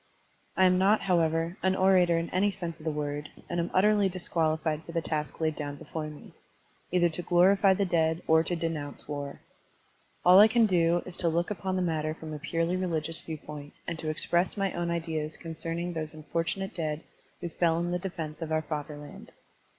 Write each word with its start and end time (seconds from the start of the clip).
I 0.57 0.65
am 0.65 0.79
not, 0.79 1.01
however, 1.01 1.57
an 1.61 1.75
orator 1.75 2.17
in 2.17 2.31
any 2.31 2.49
sense 2.49 2.75
of 2.79 2.85
the 2.85 2.89
word, 2.89 3.29
and 3.47 3.59
am 3.59 3.69
utterly 3.71 4.09
disqualified 4.09 4.83
for 4.83 4.93
the 4.93 4.99
task 5.03 5.39
laid 5.39 5.55
down 5.55 5.75
before 5.75 6.07
me, 6.07 6.33
either 6.91 7.07
to 7.09 7.21
glorify 7.21 7.75
the 7.75 7.85
dead 7.85 8.23
or 8.25 8.43
to 8.45 8.55
denotmce 8.55 9.07
war. 9.07 9.41
All 10.25 10.37
that 10.37 10.41
I 10.41 10.47
can 10.47 10.65
do 10.65 11.03
is 11.05 11.15
to 11.17 11.29
look 11.29 11.51
upon 11.51 11.75
the 11.75 11.83
matter 11.83 12.15
from 12.15 12.33
a 12.33 12.39
purely 12.39 12.75
religious 12.75 13.21
viewpoint 13.21 13.73
and 13.87 13.99
to 13.99 14.09
express 14.09 14.57
my 14.57 14.73
own 14.73 14.89
ideas 14.89 15.37
concern 15.37 15.77
ing 15.77 15.93
those 15.93 16.15
unf 16.15 16.25
ortimate 16.33 16.73
dead 16.73 17.03
who 17.41 17.49
fell 17.49 17.77
in 17.77 17.91
the 17.91 17.99
defense 17.99 18.41
of 18.41 18.51
our 18.51 18.63
fatherland. 18.63 19.31